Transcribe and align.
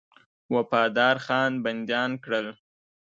وفادارخان 0.53 1.51
بنديان 1.63 2.11
کړل. 2.23 2.47